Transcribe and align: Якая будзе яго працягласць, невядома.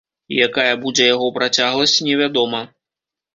Якая 0.45 0.71
будзе 0.85 1.05
яго 1.09 1.27
працягласць, 1.35 2.01
невядома. 2.09 2.65